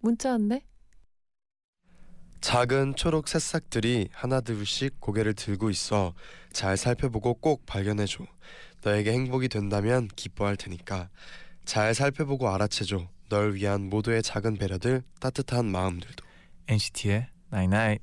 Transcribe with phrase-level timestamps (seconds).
[0.00, 0.62] 문자 왔네.
[2.40, 6.14] 작은 초록 새싹들이 하나둘씩 고개를 들고 있어
[6.52, 8.24] 잘 살펴보고 꼭 발견해줘.
[8.82, 11.10] 너에게 행복이 된다면 기뻐할 테니까
[11.66, 13.08] 잘 살펴보고 알아채줘.
[13.28, 16.24] 널 위한 모두의 작은 배려들, 따뜻한 마음들도.
[16.66, 18.02] NCT의 Night Night.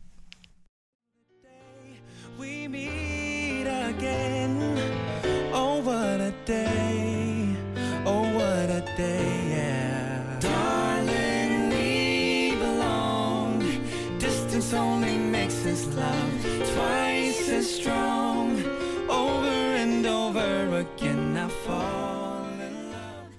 [5.53, 7.55] Oh, what a day.
[8.05, 9.46] Oh, what a day,
[15.77, 16.41] us love
[16.73, 18.57] twice as strong.
[19.07, 23.29] Over and over again, I fall in love.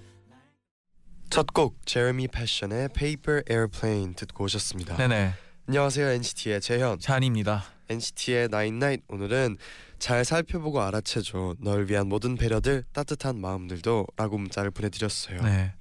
[1.30, 4.96] 첫곡 제레미 패션의 Paper Airplane 듣고 오셨습니다.
[4.96, 5.34] 네네.
[5.66, 7.00] 안녕하세요 NCT의 재현.
[7.00, 7.64] 잔입니다.
[7.88, 9.56] NCT의 Night Night 오늘은
[9.98, 11.56] 잘 살펴보고 알아채줘.
[11.58, 15.42] 널 위한 모든 배려들, 따뜻한 마음들도 라고 문자를 보내드렸어요.
[15.42, 15.72] 네.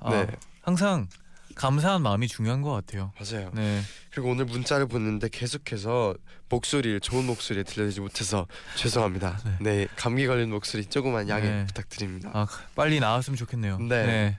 [0.00, 0.26] 아, 네.
[0.60, 1.08] 항상
[1.56, 3.12] 감사한 마음이 중요한 것 같아요.
[3.18, 3.50] 맞아요.
[3.54, 3.80] 네.
[4.10, 6.14] 그리고 오늘 문자를 보냈는데 계속해서
[6.48, 9.40] 목소리를 좋은 목소리 들려드리지 못해서 죄송합니다.
[9.44, 9.56] 네.
[9.60, 11.66] 네, 감기 걸린 목소리 조금만 양해 네.
[11.66, 12.30] 부탁드립니다.
[12.34, 13.78] 아 빨리 나왔으면 좋겠네요.
[13.78, 14.06] 네.
[14.06, 14.38] 네.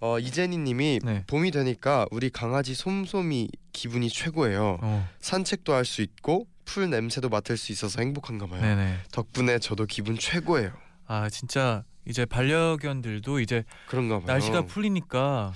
[0.00, 1.24] 어 이재니님이 네.
[1.26, 4.78] 봄이 되니까 우리 강아지 솜솜이 기분이 최고예요.
[4.82, 5.08] 어.
[5.20, 8.60] 산책도 할 수 있고 풀 냄새도 맡을 수 있어서 행복한가 봐요.
[8.60, 8.98] 네네.
[9.12, 10.72] 덕분에 저도 기분 최고예요.
[11.06, 14.26] 아 진짜 이제 반려견들도 이제 그런가 봐요.
[14.26, 15.52] 날씨가 풀리니까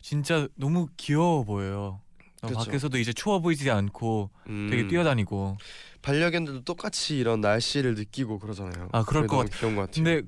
[0.00, 2.00] 진짜 너무 귀여워 보여요.
[2.42, 2.58] 어, 그쵸.
[2.58, 5.58] 밖에서도 이제 추워 보이지 않고 음, 되게 뛰어다니고.
[6.02, 8.88] 반려견들도 똑같이 이런 날씨를 느끼고 그러잖아요.
[8.92, 10.04] 아, 그럴 것 너무 귀여운 것 같아요.
[10.04, 10.22] 근데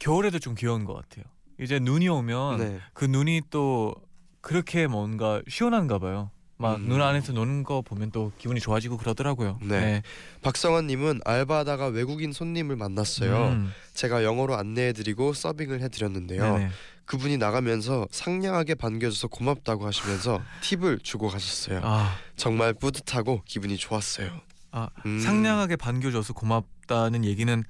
[0.00, 1.24] 겨울에도 좀 귀여운 것 같아요.
[1.60, 2.80] 이제 눈이 오면 네.
[2.92, 3.94] 그 눈이 또
[4.40, 6.30] 그렇게 뭔가 시원한가 봐요.
[6.56, 6.88] 막 음.
[6.88, 9.58] 눈 안에서 노는 거 보면 또 기분이 좋아지고 그러더라고요.
[9.62, 10.02] 네.
[10.42, 13.48] 박성환님은 알바하다가 외국인 손님을 만났어요.
[13.52, 16.42] 음, 제가 영어로 안내해드리고 서빙을 해드렸는데요.
[16.42, 16.70] 네네.
[17.10, 21.80] 그분이 나가면서 상냥하게 반겨줘서 고맙다고 하시면서 팁을 주고 가셨어요.
[21.82, 24.30] 아, 정말 뿌듯하고 기분이 좋았어요.
[24.70, 25.18] 아 음.
[25.18, 27.64] 상냥하게 반겨줘서 고맙다는 얘기는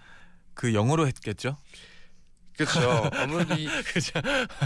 [0.53, 1.57] 그 영어로 했겠죠?
[2.55, 3.09] 그렇죠.
[3.57, 4.21] 이, 그죠?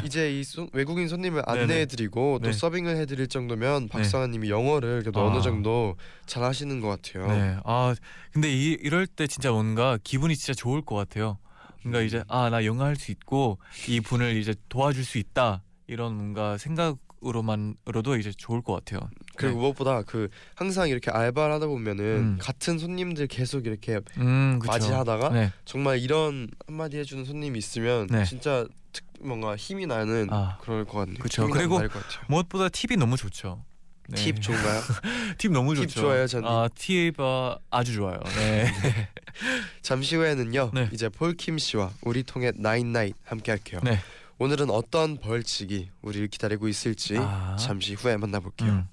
[0.05, 1.45] 이제 이 손- 외국인 손님을.
[1.47, 2.53] 안내해드리고 또 네.
[2.53, 5.27] 서빙을 해드릴 정도면 박성환님이 영어를 그래도 아.
[5.31, 5.95] 어느 정도
[6.27, 7.29] 잘 하시는 것 같아요.
[7.29, 7.56] 네.
[7.62, 7.95] 아
[8.33, 11.39] 근데 이, 이럴 때 진짜 뭔가 기분이 진짜 좋을 것 같아요.
[11.87, 12.06] 음.
[12.06, 13.59] 이제 아 나 영어 할수 있고
[13.89, 19.09] 이 분을 이제 도와줄 수 있다 이런 뭔가 생각으로만으로도 이제 좋을 것 같아요.
[19.37, 22.39] 그리고 무엇보다 그 항상 이렇게 알바를 하다 보면은 음.
[22.41, 24.59] 같은 손님들 계속 이렇게 음.
[24.65, 25.53] 맞이하다가 네.
[25.65, 28.25] 정말 이런 한마디 해주는 손님이 있으면 네.
[28.25, 31.19] 진짜 특, 뭔가 힘이 나는 아, 그럴 것 같네요.
[31.31, 31.81] 힘이 그리고.
[32.28, 33.65] 무엇보다 팁이 너무 좋죠.
[34.09, 34.16] 네.
[34.16, 34.82] 팁 좋은가요?
[35.38, 36.00] 팁 너무 팁 좋죠.
[36.00, 36.48] 좋아요, 저는.
[36.48, 38.20] 아, 팁 어, 아주 좋아요.
[38.37, 38.72] 네.
[39.82, 40.70] 잠시 후에는요.
[40.75, 40.88] 네.
[40.92, 43.81] 이제 폴킴 씨와 우리 통해 나인 나잇 함께 할게요.
[43.82, 43.98] 네.
[44.38, 47.56] 오늘은 어떤 벌칙이 우리를 기다리고 있을지 아.
[47.59, 48.70] 잠시 후에 만나볼게요.
[48.70, 48.88] 음.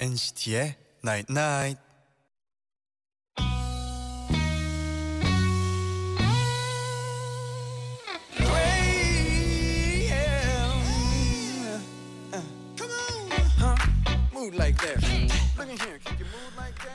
[0.00, 0.74] NCT의
[1.04, 1.91] Night Night.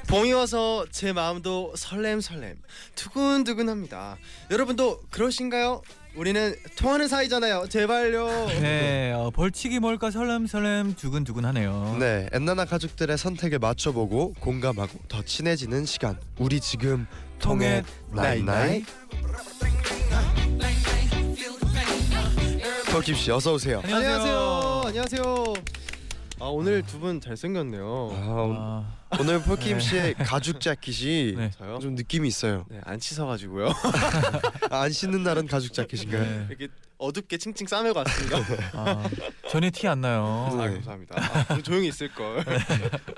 [0.08, 2.58] 봄이 와서 제 마음도 설렘설렘
[2.96, 4.18] 두근두근합니다.
[4.52, 5.82] 여러분도 그러신가요?
[6.16, 7.68] 우리는 통하는 사이잖아요.
[7.70, 8.28] 제발요.
[8.60, 9.12] 네.
[9.14, 11.98] 어, 벌칙이 뭘까 설렘설렘 두근두근하네요.
[12.00, 16.20] 네, 엔나나 가족들의 선택을 맞춰보고 공감하고 더 친해지는 시간.
[16.40, 17.06] 우리 지금
[17.40, 18.86] 통해 나잇.
[22.92, 23.82] 폴킴 씨 어서 오세요.
[23.84, 24.84] 안녕하세요.
[24.88, 25.54] 안녕하세요.
[26.40, 28.12] 아 오늘 두 분 잘생겼네요.
[28.14, 29.80] 아, 아, 오늘 폴킴 네.
[29.80, 31.50] 씨의 가죽 자켓이 네.
[31.58, 31.80] 저요?
[31.80, 32.66] 좀 느낌이 있어요.
[32.70, 33.70] 네, 안 씻어가지고요.
[34.70, 36.22] 아, 안 씻는 날은 가죽 자켓인가요?
[36.22, 36.46] 네.
[36.50, 36.68] 이렇게
[37.00, 38.38] 어둡게 칭칭 싸매고 왔습니다.
[38.74, 39.10] 아,
[39.50, 40.48] 전혀 티 안 나요.
[40.52, 40.74] 아 네.
[40.76, 41.16] 감사합니다.
[41.18, 42.44] 아, 좀 조용히 있을 걸.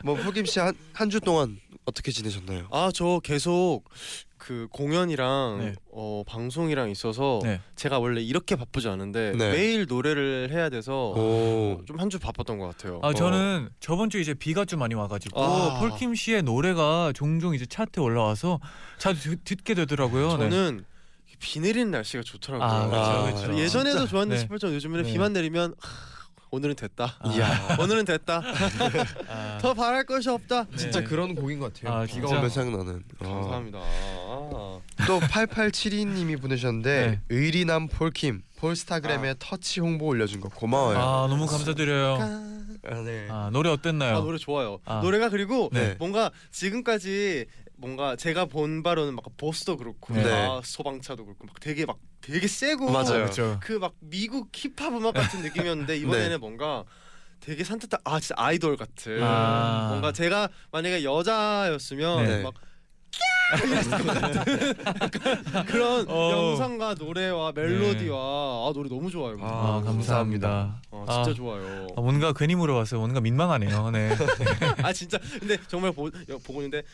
[0.03, 1.59] 뭐 폴킴 씨한 한 주 동안
[1.89, 2.67] 어떻게 지내셨나요?
[2.71, 3.83] 아 저 계속
[4.37, 5.75] 그 공연이랑 네.
[5.91, 7.59] 어 방송이랑 있어서 네.
[7.75, 9.51] 제가 원래 이렇게 바쁘지 않은데 네.
[9.51, 11.81] 매일 노래를 해야 돼서 오.
[11.85, 12.99] 좀한 주 바빴던 것 같아요.
[13.03, 15.79] 아 저는 저번 주 이제 비가 좀 많이 와가지고 아.
[15.79, 18.59] 폴킴 씨의 노래가 종종 이제 차트에 올라와서
[18.97, 20.37] 자주 듣- 듣게 되더라고요.
[20.37, 20.49] 네.
[20.49, 20.85] 저는
[21.39, 22.67] 비 내리는 날씨가 좋더라고요.
[22.67, 23.59] 아, 아, 그렇죠, 그렇죠.
[23.61, 24.09] 예전에도 진짜.
[24.09, 24.41] 좋았는데 네.
[24.41, 25.11] 싶을 정도 요즘에는 네.
[25.11, 25.89] 비만 내리면 하,
[26.51, 27.15] 오늘은 됐다.
[27.19, 27.31] 아.
[27.31, 27.77] 이야.
[27.79, 28.41] 오늘은 됐다.
[29.29, 30.65] 아, 더 바랄 것이 없다.
[30.65, 30.77] 네.
[30.77, 31.93] 진짜 그런 곡인 것 같아요.
[31.93, 32.37] 아, 비가 진짜?
[32.37, 33.03] 오면 생각나는.
[33.19, 33.23] 아.
[33.23, 33.79] 감사합니다.
[33.79, 34.79] 아.
[35.07, 37.21] 또 8872님이 보내셨는데 네.
[37.29, 40.97] 의리남 폴킴 폴스타그램에 터치 홍보 올려준 거 고마워요.
[40.97, 42.17] 아 너무 감사드려요.
[42.89, 43.27] 아, 네.
[43.29, 44.17] 아 노래 어땠나요?
[44.17, 44.79] 아 노래 좋아요.
[44.85, 44.99] 아.
[45.01, 45.95] 노래가 그리고 네.
[45.99, 47.45] 뭔가 지금까지
[47.79, 50.23] 뭔가 제가 본 바로는 막 보스도 그렇고 네.
[50.23, 53.23] 막 소방차도 그렇고 막 되게 막 되게 세고 맞아요.
[53.23, 53.57] 그렇죠.
[53.61, 56.37] 그막 미국 힙합 음악 같은 느낌이었는데 이번에는 네.
[56.37, 56.83] 뭔가
[57.39, 59.87] 되게 산뜻한 아 진짜 아이돌 같은 아.
[59.89, 62.43] 뭔가 제가 만약에 여자였으면 네.
[62.43, 62.53] 막
[65.65, 66.31] 그런 어.
[66.31, 69.37] 영상과 노래와 멜로디와 아 노래 너무 좋아요.
[69.41, 70.81] 아, 아, 감사합니다.
[70.91, 71.87] 아, 진짜 아, 좋아요.
[71.97, 72.99] 아, 뭔가 괜히 물어봤어요.
[72.99, 73.91] 뭔가 민망하네요.
[73.91, 74.15] 네.
[74.83, 76.09] 아 진짜 근데 정말 보,
[76.45, 76.87] 보고 있는데 까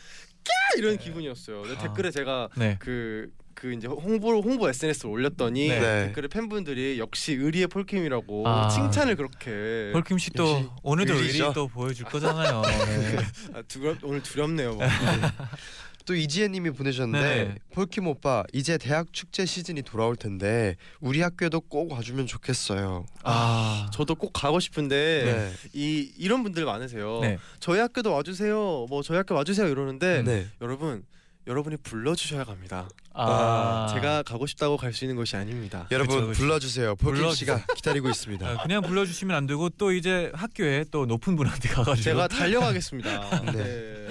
[0.78, 1.62] 이런 기분이었어요.
[1.62, 1.82] 근데 아.
[1.82, 2.76] 댓글에 제가 네.
[2.78, 5.80] 그 그 이제 홍보 홍보 SNS를 올렸더니 네.
[5.80, 6.06] 네.
[6.06, 8.68] 댓글에 팬분들이 역시 의리의 폴킴이라고 아.
[8.68, 11.14] 칭찬을 그렇게 폴킴 씨 또 오늘도.
[11.14, 12.60] 의리 또 보여줄 거잖아요.
[12.62, 13.16] 네.
[13.56, 14.76] 아, 두렵, 오늘 두렵네요.
[16.06, 16.14] 뭐.
[16.14, 17.54] 또 이지혜님이 보내셨는데 네.
[17.74, 23.04] 폴킴 오빠 이제 대학 축제 시즌이 돌아올 텐데 우리 학교에도 꼭 와주면 좋겠어요.
[23.24, 25.52] 아, 저도 꼭 가고 싶은데 네.
[25.74, 27.20] 이 이런 분들 많으세요.
[27.20, 27.38] 네.
[27.60, 28.86] 저희 학교도 와주세요.
[28.88, 30.46] 뭐 저희 학교 와주세요 이러는데 네.
[30.60, 31.02] 여러분
[31.48, 32.88] 여러분이 불러주셔야 갑니다.
[33.14, 35.86] 아, 제가 가고 싶다고 갈 수 있는 것이 아닙니다.
[35.90, 36.40] 여러분 그쵸, 그쵸.
[36.40, 36.96] 불러주세요.
[36.96, 37.32] 폴킴.
[37.32, 38.46] 씨가 기다리고 있습니다.
[38.48, 43.42] 아, 그냥 불러주시면 안 되고 또 이제 학교에 또 높은 분한테 가가지고 제가 달려가겠습니다.
[43.52, 44.06] 네.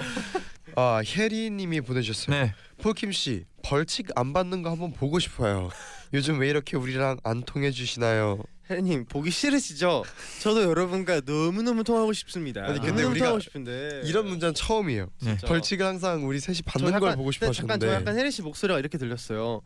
[0.76, 0.82] 네.
[0.82, 2.36] 아 혜리님이 보내주셨어요.
[2.36, 2.54] 네.
[2.82, 5.70] 폴킴 씨 벌칙 안 받는 거 한번 보고 싶어요.
[6.12, 8.42] 요즘 왜 이렇게 우리랑 안 통해 주시나요?
[8.70, 10.04] 혜님 보기 싫으시죠?
[10.42, 12.62] 저도 여러분과 너무 너무 통하고 싶습니다.
[12.64, 15.08] 아니, 근데 너무 우리가 통하고 싶은데 이런 문제는 처음이에요.
[15.22, 15.36] 네.
[15.46, 18.42] 벌칙을 항상 우리 셋이 저 받는 약간- 걸 보고 잠깐 싶어하셨는데 저 약간 혜리 씨
[18.42, 19.62] 목소리가 이렇게 들렸어요.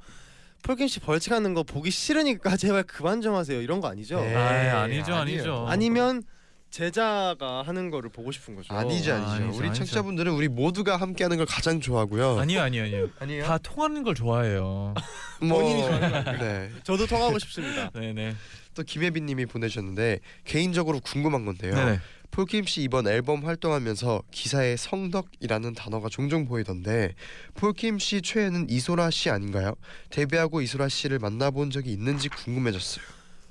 [0.62, 3.61] 폴킴 씨 벌칙하는 거 보기 싫으니까 제발 그만 좀 하세요.
[3.62, 4.21] 이런 거 아니죠?
[4.21, 4.35] 네.
[4.35, 5.39] 아, 아니죠, 아니에요.
[5.41, 5.67] 아니죠.
[5.69, 6.23] 아니면
[6.71, 8.73] 제자가 하는 거를 보고 싶은 거죠.
[8.73, 9.31] 아니죠, 아, 아니죠.
[9.31, 9.79] 아니죠, 우리 아니죠.
[9.81, 12.39] 청취자분들은 우리 모두가 함께하는 걸 가장 좋아하고요.
[12.39, 13.09] 아니요, 아니요, 아니요.
[13.19, 13.45] 아니에요?
[13.45, 14.95] 다 통하는 걸 좋아해요.
[15.43, 16.71] 뭐, 본인이 좋아하는 거 네.
[16.85, 17.91] 저도 통하고 싶습니다.
[17.95, 18.35] 네, 네.
[18.75, 21.75] 또 김혜빈님이 보내셨는데 개인적으로 궁금한 건데요.
[21.75, 22.01] 네, 네.
[22.31, 27.15] 폴킴 씨 이번 앨범 활동하면서 기사에 성덕이라는 단어가 종종 보이던데
[27.55, 29.75] 폴킴 씨 최애는 이소라 씨 아닌가요?
[30.11, 33.05] 데뷔하고 이소라 씨를 만나본 적이 있는지 궁금해졌어요.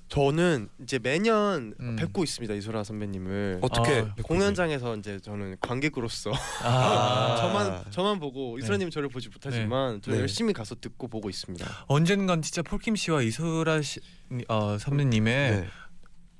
[0.09, 1.95] 저는 이제 매년 음.
[1.95, 6.31] 뵙고 있습니다 이소라 선배님을 어떻게 아, 공연장에서 이제 저는 관객으로서
[6.63, 8.63] 아, 저만 저만 보고 네.
[8.63, 10.21] 이소라님 저를 보지 못하지만 저는 네.
[10.21, 11.85] 열심히 가서 듣고 보고 있습니다.
[11.87, 13.99] 언젠간 진짜 폴킴 씨와 이소라 씨,
[14.47, 15.67] 어, 선배님의 네.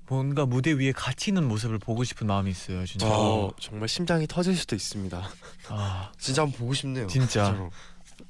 [0.07, 3.05] 뭔가 무대 위에 같이 있는 모습을 보고 싶은 마음이 있어요, 진짜.
[3.05, 3.09] 아.
[3.09, 5.29] 저 정말 심장이 터질 수도 있습니다.
[5.69, 7.05] 아, 진짜 한번 보고 싶네요.
[7.05, 7.45] 진짜.
[7.45, 7.69] 진짜로.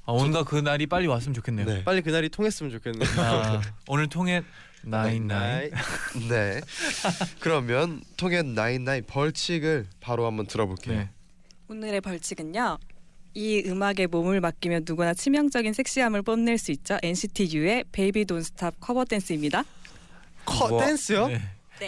[0.05, 1.65] 아, 뭔가 그 날이 빨리 왔으면 좋겠네요.
[1.65, 1.83] 네.
[1.85, 3.09] 빨리 그 날이 통했으면 좋겠네요.
[3.17, 4.43] 아, 오늘 통해
[4.83, 5.71] 나인 나인.
[6.29, 6.61] 네.
[7.39, 10.97] 그러면 통해 나인나인 벌칙을 바로 한번 들어볼게요.
[10.97, 11.09] 네.
[11.67, 12.77] 오늘의 벌칙은요.
[13.35, 16.97] 이 음악에 몸을 맡기면 누구나 치명적인 섹시함을 뽐낼 수 있죠.
[17.03, 19.63] NCT U의 Baby Don't Stop 커버 댄스입니다.
[20.45, 20.85] 커 와.
[20.85, 21.27] 댄스요?
[21.27, 21.39] 네.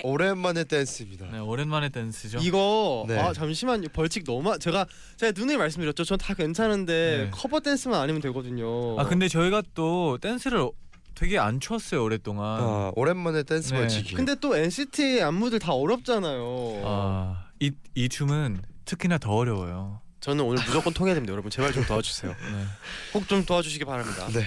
[0.04, 1.26] 오랜만에 댄스입니다.
[1.32, 2.38] 네, 오랜만에 댄스죠.
[2.42, 3.18] 이거 네.
[3.20, 4.86] 아 잠시만요 벌칙 너무 제가
[5.18, 7.30] 제가 누누이 말씀드렸죠 전 다 괜찮은데 네.
[7.32, 10.70] 커버 댄스만 아니면 되거든요 아 근데 저희가 또 댄스를
[11.16, 12.60] 되게 안 추었어요 오랫동안.
[12.62, 13.80] 아, 오랜만에 댄스 네.
[13.80, 14.14] 벌칙이.
[14.16, 20.02] 근데 또 NCT 안무들 다 어렵잖아요 아, 이, 이 춤은 특히나 더 어려워요.
[20.20, 22.66] 저는 오늘 무조건 통해야 됩니다 여러분 제발 좀 도와주세요 네.
[23.12, 24.46] 꼭 좀 도와주시기 바랍니다 네.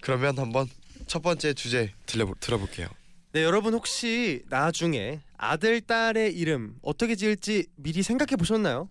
[0.00, 0.68] 그러면 한번
[1.08, 2.88] 첫 번째 주제 들려 들어볼게요.
[3.32, 8.88] 네 여러분 혹시 나중에 아들 딸의 이름 어떻게 지을지 미리 생각해 보셨나요?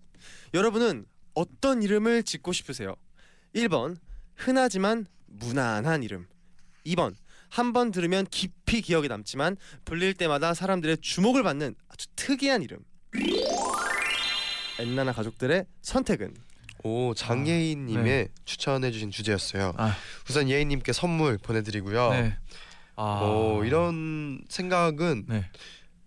[0.53, 2.95] 여러분은 어떤 이름을 짓고 싶으세요?
[3.55, 3.97] 1번
[4.35, 6.27] 흔하지만 무난한 이름
[6.87, 7.13] 2번
[7.49, 12.79] 한 번 들으면 깊이 기억에 남지만 불릴 때마다 사람들의 주목을 받는 아주 특이한 이름
[14.79, 16.33] 엔나나 가족들의 선택은
[16.83, 18.27] 오 장예인님의 네.
[18.45, 19.73] 추천해주신 주제였어요.
[19.77, 19.95] 아.
[20.29, 22.09] 우선 예인님께 선물 보내드리고요.
[22.11, 22.37] 네.
[22.95, 23.21] 아.
[23.23, 25.45] 오 이런 생각은 네.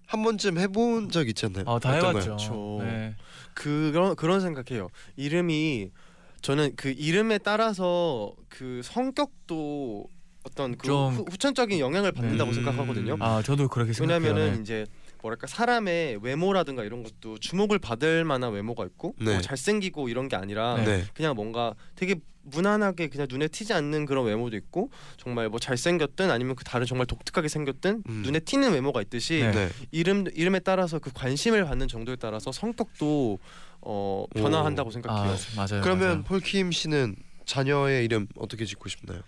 [0.06, 1.64] 한 번쯤 해본 적 있지 않나요?
[1.66, 2.08] 아, 다 어떤가요?
[2.10, 2.24] 해봤죠.
[2.36, 2.78] 그렇죠.
[2.82, 3.16] 네.
[3.54, 4.88] 그런 그런 생각해요.
[5.16, 5.90] 이름이
[6.42, 10.06] 저는 그 이름에 따라서 그 성격도
[10.42, 12.54] 어떤 그 좀- 후, 후천적인 영향을 받는다고 음.
[12.54, 13.16] 생각하거든요.
[13.20, 14.22] 아, 저도 그렇게 생각해요.
[14.24, 14.60] 왜냐면은 네.
[14.62, 14.86] 이제
[15.22, 19.32] 뭐랄까 사람의 외모라든가 이런 것도 주목을 받을 만한 외모가 있고 네.
[19.32, 20.84] 뭐 잘생기고 이런 게 아니라 네.
[20.84, 21.04] 네.
[21.12, 26.56] 그냥 뭔가 되게 무난하게 그냥 눈에 튀지 않는 그런 외모도 있고 정말 뭐 잘생겼든 아니면
[26.56, 28.22] 그 다른 정말 독특하게 생겼든 음.
[28.24, 29.50] 눈에 튀는 외모가 있듯이 네.
[29.50, 29.68] 네.
[29.90, 33.38] 이름 이름에 따라서 그 관심을 받는 정도에 따라서 성격도
[33.82, 34.90] 어, 변화한다고 오.
[34.90, 35.34] 생각해요.
[35.34, 35.82] 아 맞아요.
[35.82, 36.22] 그러면 맞아요.
[36.24, 39.20] 폴킴 씨는 자녀의 이름 어떻게 짓고 싶나요?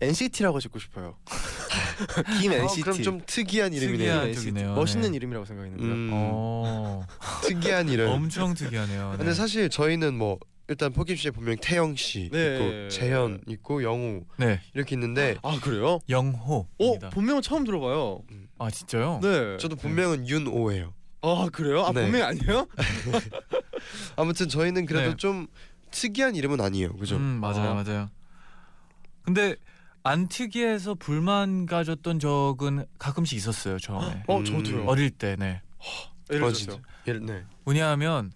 [0.00, 1.16] 어 NCT라고 짓고 싶어요.
[2.40, 2.80] 김 NCT.
[2.80, 4.12] 아, 그럼 좀 특이한 이름이네요.
[4.12, 4.62] 특이한 NCT.
[4.64, 5.16] 멋있는 네.
[5.16, 5.90] 이름이라고 생각했는데요.
[5.92, 7.06] 음, 어
[7.42, 8.08] 특이한 이름.
[8.10, 9.12] 엄청 특이하네요.
[9.12, 9.16] 네.
[9.18, 10.38] 근데 사실 저희는 뭐
[10.68, 12.56] 일단 폴킴 씨의 본명 태영 씨 네.
[12.56, 15.86] 있고 재현 있고 영우 네 이렇게 있는데 아 그래요?
[15.94, 17.10] 어 영호입니다.
[17.10, 18.22] 본명은 처음 들어봐요.
[18.58, 19.20] 아 진짜요?
[19.22, 19.56] 네.
[19.58, 20.92] 저도 본명은 윤오예요.
[21.22, 21.84] 아 그래요?
[21.84, 22.02] 아 네.
[22.02, 22.66] 본명 아니에요?
[24.16, 25.16] 아무튼 저희는 그래도 네.
[25.16, 25.46] 좀
[25.90, 26.94] 특이한 이름은 아니에요.
[26.96, 27.16] 그죠?
[27.16, 27.74] 음 맞아요 아.
[27.82, 28.10] 맞아요.
[29.22, 29.56] 근데
[30.06, 34.22] 안 특이해서 불만 가졌던 적은 가끔씩 있었어요 처음에.
[34.28, 34.44] 어 음.
[34.44, 34.84] 저도요.
[34.86, 35.60] 어릴 때 네.
[36.30, 36.54] 예를 어, 들어서.
[36.54, 36.78] 진짜.
[37.08, 37.44] 예를 네.
[37.64, 38.32] 왜냐하면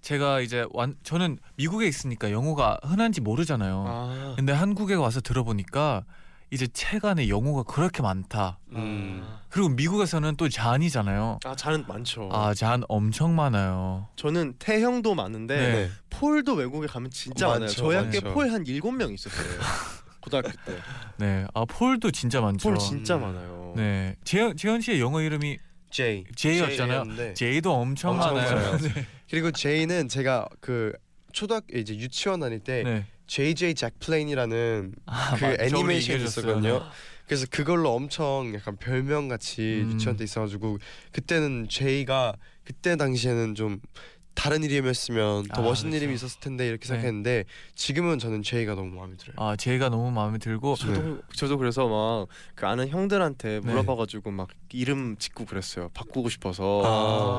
[0.00, 3.84] 제가 이제 완 저는 미국에 있으니까 영어가 흔한지 모르잖아요.
[3.86, 4.32] 아.
[4.36, 6.04] 근데 한국에 와서 들어보니까
[6.50, 8.58] 이제 책 안에 영어가 그렇게 많다.
[8.72, 9.22] 음.
[9.48, 11.38] 그리고 미국에서는 또 잔이잖아요.
[11.44, 12.28] 아 잔은 많죠.
[12.32, 14.08] 아잔 엄청 많아요.
[14.16, 15.72] 저는 태형도 많은데 네.
[15.72, 15.90] 네.
[16.10, 17.68] 폴도 외국에 가면 진짜 많죠, 많아요.
[17.68, 18.34] 저희 학교에 많죠.
[18.34, 19.46] 폴한 일곱 명 있었어요.
[20.22, 20.78] 고등학교 때.
[21.18, 21.44] 네.
[21.52, 22.70] 아 폴도 진짜 많죠.
[22.70, 23.22] 폴 진짜 음.
[23.22, 23.74] 많아요.
[23.76, 24.16] 네.
[24.24, 25.58] 재현 재현 씨의 영어 이름이.
[25.90, 26.66] 제이였잖아요.
[26.70, 28.78] 제이였는데 제이도 엄청, 엄청 많아요.
[28.80, 29.06] 네.
[29.28, 30.92] 그리고 제이는 제가 그
[31.32, 33.04] 초등학교 이제 유치원 다닐 때 네.
[33.26, 36.24] JJ 제트플레인이라는 아, 그 애니메이션이.
[36.24, 36.82] 있었거든요.
[37.26, 39.92] 그래서 그걸로 엄청 약간 별명 같이 음.
[39.92, 40.78] 유치원 때 있어가지고
[41.12, 43.80] 그때는 제이가 그때 당시에는 좀
[44.34, 46.04] 다른 이름이었으면 더 아, 멋있는 그렇죠.
[46.04, 46.88] 이름이 있었을 텐데 이렇게 네.
[46.88, 49.34] 생각했는데 지금은 저는 제이가 너무 마음에 들어요.
[49.38, 53.60] 아 제이가 너무 마음에 들고 저도 저도 그래서 막 그 아는 형들한테 네.
[53.60, 55.88] 물어봐가지고 막 이름 짓고 그랬어요.
[55.94, 56.82] 바꾸고 싶어서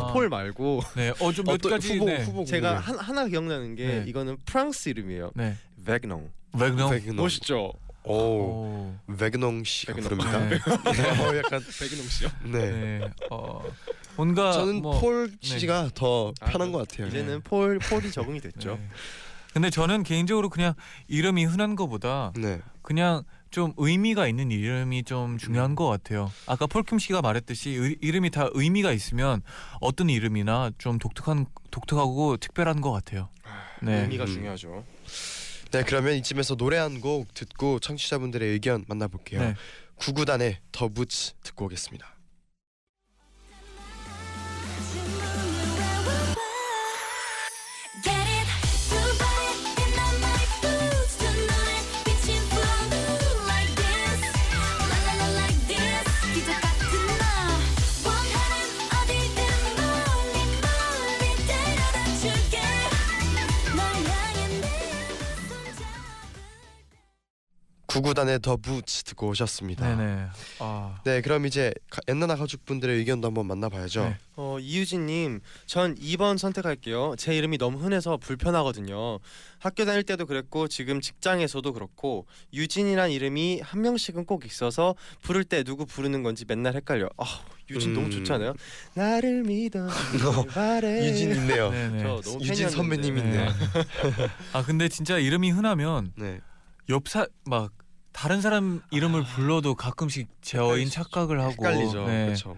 [0.10, 0.14] 아.
[0.14, 1.10] 폴 말고 네.
[1.20, 2.24] 어좀 몇 어떤 가지 후보 네.
[2.24, 2.80] 후보 제가.
[2.80, 4.04] 한, 하나 기억나는 게 네.
[4.08, 5.32] 이거는 프랑스 이름이에요.
[5.36, 5.56] 네.
[5.86, 6.22] 베그농.
[6.58, 7.16] 베그농.
[7.16, 7.74] 멋있죠?
[8.06, 8.94] 오 오.
[9.18, 10.18] 베그농 씨가 베그농.
[10.18, 10.40] 부릅니다.
[10.50, 10.60] 네.
[10.92, 11.22] 네.
[11.24, 12.30] 어, 약간 베그농 씨요?
[12.44, 12.72] 네.
[12.72, 13.10] 네.
[13.32, 13.64] 어
[14.16, 17.08] 뭔가 저는 뭐, 폴 씨가 더 아, 편한 것 같아요.
[17.08, 18.76] 이제는 폴 폴이 적응이 됐죠.
[18.76, 18.88] 네.
[19.54, 20.74] 근데 저는 개인적으로 그냥
[21.08, 22.60] 이름이 흔한 거보다 네.
[22.82, 25.38] 그냥 좀 의미가 있는 이름이 좀 음.
[25.38, 26.32] 중요한 것 같아요.
[26.48, 29.42] 아까 폴킴 씨가 말했듯이 의- 이름이 다 의미가 있으면
[29.80, 33.30] 어떤 이름이나 좀 독특한 독특하고 특별한 것 같아요.
[33.82, 34.02] 네.
[34.02, 34.28] 의미가 음.
[34.28, 34.84] 중요하죠.
[35.72, 39.40] 네 그러면 이쯤에서 노래 한 곡 듣고 청취자분들의 의견 만나볼게요.
[39.42, 39.56] 네.
[39.96, 42.13] 구구단의 더 부츠 듣고 오겠습니다.
[67.98, 69.96] 구구단의 더 부츠 듣고 오셨습니다.
[69.96, 70.28] 네네.
[70.60, 71.00] 아.
[71.04, 74.04] 네, 그럼 이제 가- 엔나나 가족분들의 의견도 한번 만나봐야죠.
[74.06, 74.18] 네.
[74.36, 77.14] 어 이유진님, 전 2번 선택할게요.
[77.20, 79.20] 제 이름이 너무 흔해서 불편하거든요.
[79.60, 85.64] 학교 다닐 때도 그랬고 지금 직장에서도 그렇고 유진이란 이름이 한 명씩은 꼭 있어서 부를 때
[85.64, 87.10] 누구 부르는 건지 맨날 헷갈려.
[87.18, 87.26] 아
[87.70, 87.94] 유진 음.
[87.94, 88.56] 너무 좋잖아요.
[88.96, 89.88] 나를 믿어
[90.50, 91.08] 바래.
[91.08, 91.70] 유진 있네요.
[91.70, 92.00] 네네.
[92.00, 92.70] 저 너무 유진 팬이었는데.
[92.76, 93.22] 선배님 네.
[93.22, 93.48] 있네요.
[94.54, 96.40] 아 근데 진짜 이름이 흔하면 네.
[96.90, 97.72] 옆사 막
[98.14, 100.92] 다른 사람 이름을 불러도 가끔씩 제 어인 헷갈리죠.
[100.92, 102.06] 착각을 하고 헷갈리죠.
[102.06, 102.26] 네.
[102.28, 102.56] 그렇죠.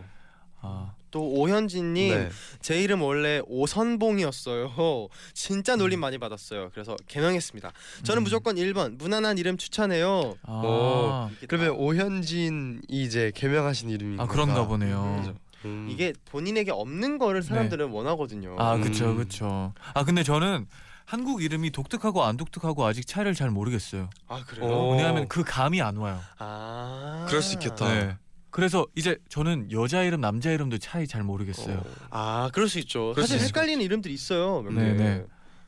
[0.61, 2.29] 아, 또 오현진님 네.
[2.61, 4.73] 제 이름 원래 오선봉이었어요.
[5.33, 6.71] 진짜 놀림 많이 받았어요.
[6.73, 7.71] 그래서 개명했습니다.
[8.03, 8.23] 저는 음.
[8.23, 10.35] 무조건 1번 무난한 이름 추천해요.
[10.43, 11.29] 아, 오.
[11.47, 14.27] 그러면 다- 오현진이 이제 개명하신 이름인 아?
[14.27, 15.17] 그런가 보네요.
[15.21, 15.35] 그죠.
[15.65, 15.87] 음.
[15.89, 18.55] 이게 본인에게 없는 거를 사람들은 원하거든요.
[18.59, 19.17] 아 그쵸 음.
[19.17, 19.73] 그쵸.
[19.93, 20.67] 아 근데 저는
[21.05, 24.09] 한국 이름이 독특하고 안 독특하고 아직 차이를 잘 모르겠어요.
[24.27, 24.69] 아 그래요?
[24.69, 24.91] 오.
[24.91, 26.19] 왜냐하면 그 감이 안 와요.
[26.39, 27.93] 아 그럴 수 있겠다.
[27.93, 28.17] 네.
[28.49, 31.83] 그래서 이제 저는 여자 이름 남자 이름도 차이 잘 모르겠어요.
[32.09, 33.11] 아 그럴 수 있죠.
[33.13, 34.61] 그럴 수 사실 있을 헷갈리는 이름들이 있어요.
[34.61, 35.03] 몇 네, 개.
[35.03, 35.25] 네.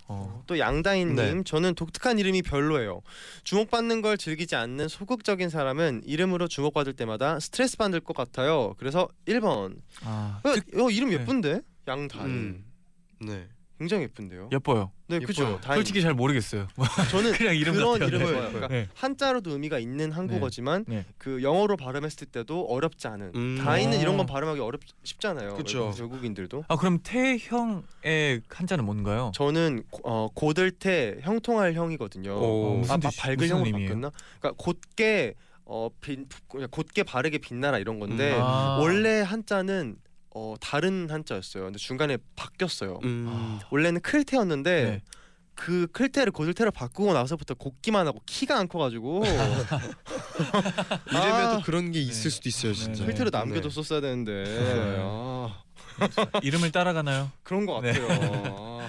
[0.09, 0.41] 어.
[0.47, 1.43] 또 양다인님 네.
[1.43, 3.01] 저는 독특한 이름이 별로예요.
[3.43, 8.73] 주목받는 걸 즐기지 않는 소극적인 사람은 이름으로 주목받을 때마다 스트레스 받을 것 같아요.
[8.77, 9.75] 그래서 1번.
[10.05, 11.15] 아, 어, 특- 어, 이름 네.
[11.15, 11.59] 예쁜데?
[11.89, 12.25] 양다인.
[12.25, 12.65] 음.
[13.19, 13.47] 네.
[13.77, 14.49] 굉장히 예쁜데요.
[14.51, 14.91] 예뻐요.
[15.07, 15.59] 네, 그죠.
[15.63, 16.67] 솔직히 잘 모르겠어요.
[17.11, 18.07] 저는 그냥 이름 그런 같아요.
[18.07, 18.31] 이름을 네.
[18.31, 18.51] 좋아해요.
[18.51, 18.87] 그러니까 네.
[18.95, 21.05] 한자로도 의미가 있는 한국어지만 네.
[21.17, 23.31] 그 영어로 발음했을 때도 어렵지 않은.
[23.35, 23.61] 음.
[23.63, 24.01] 다인은 어.
[24.01, 25.55] 이런 건 발음하기 어렵 쉽잖아요.
[25.55, 25.85] 그쵸.
[25.97, 26.65] 외국- 외국인들도.
[26.67, 29.31] 아 그럼 태형의 한자는 뭔가요?
[29.35, 32.31] 저는 고- 어, 고들태 형통할 형이거든요.
[32.35, 32.77] 오.
[32.77, 33.87] 무슨 아, 아 뜻이- 무슨 형으로 의미예요?
[33.89, 34.11] 바뀌었나?
[34.39, 38.41] 그러니까 곧게 어 빛, 그냥 곧게 바르게 빛나라 이런 건데 음.
[38.41, 38.77] 아.
[38.81, 39.97] 원래 한자는
[40.37, 41.63] 어 다른 한자였어요.
[41.63, 42.99] 근데 중간에 바뀌었어요.
[43.03, 43.59] 음.
[43.71, 45.01] 원래는 클테였는데 네.
[45.55, 49.23] 그 클테를 고들테로 바꾸고 나서부터 곱기만 하고 키가 안 커가지고
[51.09, 51.61] 이름에도 아.
[51.65, 52.29] 그런 게 있을 네.
[52.29, 53.03] 수도 있어요 네, 진짜.
[53.03, 53.07] 네.
[53.11, 53.37] 클테로 네.
[53.39, 54.97] 남겨뒀었어야 되는데 네.
[54.99, 55.63] 아,
[56.43, 57.31] 이름을 따라가나요?
[57.41, 57.93] 그런 것 네.
[57.93, 58.87] 같아요.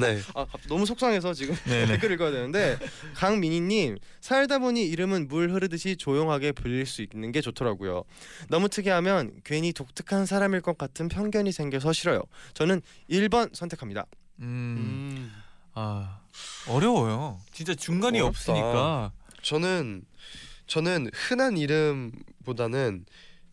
[0.00, 0.20] 네.
[0.34, 1.86] 아, 갑- 너무 속상해서 지금 네네.
[1.92, 2.78] 댓글 읽어야 되는데
[3.14, 8.04] 강민희님 살다 보니 이름은 물 흐르듯이 조용하게 불릴 수 있는 게 좋더라고요.
[8.48, 12.22] 너무 특이하면 괜히 독특한 사람일 것 같은 편견이 생겨서 싫어요.
[12.54, 14.06] 저는 1번 선택합니다.
[14.40, 14.44] 음.
[14.46, 15.32] 음.
[15.74, 16.20] 아
[16.68, 17.40] 어려워요.
[17.52, 18.28] 진짜 중간이 어렵다.
[18.28, 19.12] 없으니까.
[19.42, 20.02] 저는
[20.66, 23.04] 저는 흔한 이름보다는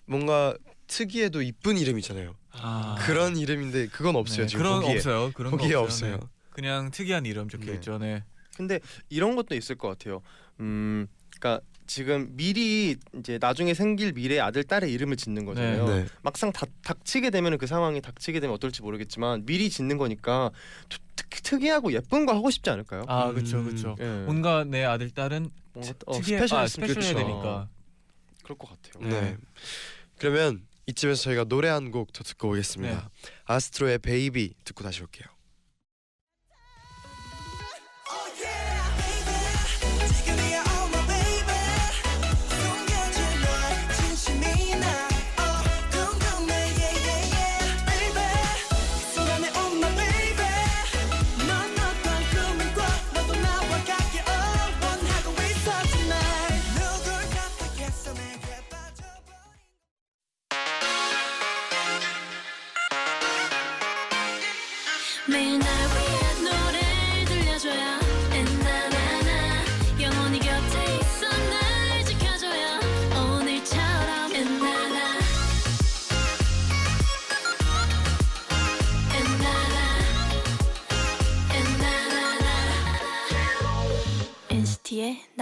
[0.06, 0.56] 뭔가
[0.88, 2.36] 특이해도 이쁜 이름이잖아요.
[2.62, 2.96] 아.
[3.00, 5.32] 그런 이름인데 그건 없어요 네, 지금 그런 거기에 없어요.
[5.34, 6.14] 그런 거 거기에 없어요.
[6.16, 6.20] 없어요.
[6.22, 6.28] 네.
[6.52, 7.74] 그냥 특이한 이름 적혀 네.
[7.74, 7.98] 있죠.
[7.98, 8.24] 네.
[8.56, 10.22] 근데 이런 것도 있을 것 같아요.
[10.60, 15.86] 음, 그러니까 지금 미리 이제 나중에 생길 미래 아들 딸의 이름을 짓는 거잖아요.
[15.88, 16.06] 네.
[16.24, 20.52] 막상 다, 닥치게 되면 그 상황이 닥치게 되면 어떨지 모르겠지만 미리 짓는 거니까
[20.90, 23.04] 특, 특, 특이하고 예쁜 거 하고 싶지 않을까요?
[23.08, 23.66] 아 그렇죠, 음.
[23.66, 23.96] 그렇죠.
[24.00, 24.24] 예.
[24.26, 27.20] 뭔가 내 아들 딸은 뭔가 트- 어, 특이해, special 아, special해야 그렇죠.
[27.28, 27.68] 되니까.
[28.44, 29.10] 그럴 것 같아요.
[29.10, 29.38] 네.
[30.18, 32.96] 그러면 이쯤에서 저희가 노래 한 곡 더 듣고 오겠습니다.
[32.96, 33.32] 네.
[33.46, 35.28] 아스트로의 Baby 듣고 다시 올게요.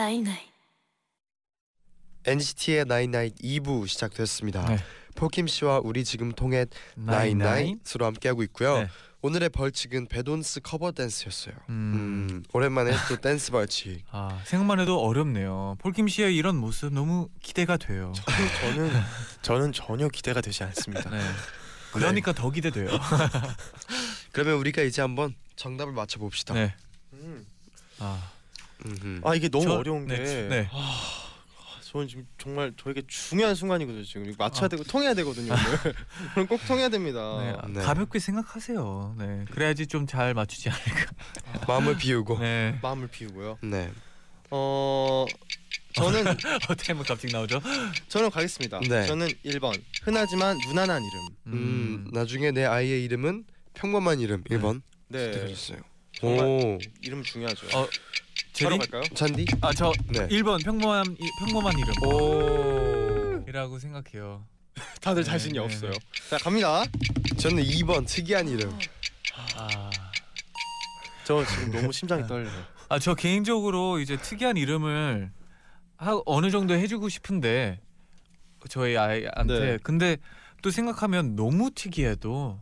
[0.05, 0.37] night night
[2.25, 4.63] NCT의 night night 2부 시작됐습니다.
[4.65, 4.77] 네.
[5.15, 8.81] 폴킴 씨와 우리 지금 통해 나인나잇으로 함께하고 있고요.
[8.81, 8.87] 네.
[9.23, 11.55] 오늘의 벌칙은 배돈스 커버 댄스였어요.
[11.69, 11.73] 음.
[12.29, 14.03] 음, 오랜만에 또 댄스 벌칙.
[14.11, 15.75] 아 생각만 해도 어렵네요.
[15.79, 18.13] 폴킴 씨의 이런 모습 너무 기대가 돼요.
[18.61, 18.91] 저는
[19.41, 21.09] 저는 전혀 기대가 되지 않습니다.
[21.09, 21.19] 네.
[21.93, 22.89] 그러니까 더 기대돼요.
[24.33, 26.53] 그러면 우리가 이제 한번 정답을 맞춰 봅시다.
[26.53, 26.75] 네.
[27.13, 27.47] 음.
[27.97, 28.31] 아,
[29.23, 30.69] 아 이게 너무 저- 어려운 게 네, 네.
[31.81, 34.03] 저는 지금 정말 저에게 중요한 순간이거든요.
[34.03, 34.67] 지금 이거 맞춰야 아.
[34.67, 35.53] 되고 통해야 되거든요.
[35.53, 35.95] 오늘.
[36.35, 37.37] 오늘 꼭 통해야 됩니다.
[37.39, 37.53] 네.
[37.57, 37.81] 아, 네.
[37.81, 39.15] 가볍게 생각하세요.
[39.17, 39.45] 네.
[39.51, 41.11] 그래야지 좀 잘 맞추지 않을까.
[41.67, 42.39] 마음을 비우고.
[42.39, 42.71] 네.
[42.73, 42.79] 네.
[42.81, 43.59] 마음을 비우고요.
[44.51, 45.25] 어
[45.93, 46.25] 저는
[46.69, 47.61] 어떻게 뭐 갑자기 나오죠?
[48.09, 48.79] 저는 가겠습니다.
[48.81, 49.05] 네.
[49.05, 51.27] 저는 1번 흔하지만 무난한 이름.
[51.47, 55.31] 음, 나중에 내 아이의 이름은 평범한 이름 1번 네.
[55.31, 55.79] 선택해주세요.
[56.13, 57.65] 정말 오, 이름 중요하죠.
[57.77, 57.87] 어,
[58.63, 58.77] 바로 제리?
[58.77, 59.03] 갈까요?
[59.13, 59.45] 잔디?
[59.61, 60.27] 아저 네.
[60.27, 61.73] 1번 평범한 이- 평범한
[62.05, 64.45] 오, 이름이라고 생각해요.
[65.01, 65.91] 다들 네, 자신이 네, 없어요.
[65.91, 65.97] 네.
[66.29, 66.83] 자 갑니다.
[67.37, 68.71] 저는 2번 특이한 이름.
[69.57, 69.89] 아.
[71.25, 72.51] 저 지금 너무 심장이 떨려요.
[72.87, 75.31] 아저 개인적으로 이제 특이한 이름을
[75.97, 77.79] 하, 어느 정도 해주고 싶은데
[78.69, 79.77] 저희 아이한테 네.
[79.81, 80.17] 근데
[80.61, 82.61] 또 생각하면 너무 특이해도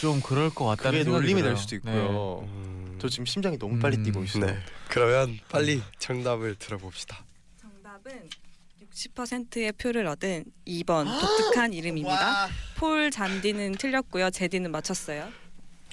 [0.00, 1.54] 좀 그럴 것 같다는 그게 생각이 놀림이 들어요.
[1.54, 2.40] 될 수도 있고요.
[2.48, 4.46] 음, 저 지금 심장이 너무 빨리 음, 뛰고 있어요.
[4.46, 4.58] 네.
[4.88, 7.24] 그러면 빨리 정답을 들어봅시다.
[7.60, 8.28] 정답은
[8.94, 12.12] 60%의 표를 얻은 2번 독특한 이름입니다.
[12.44, 12.48] 와.
[12.76, 14.30] 폴 잔디는 틀렸고요.
[14.30, 15.24] 제디는 맞췄어요.
[15.26, 15.32] 네.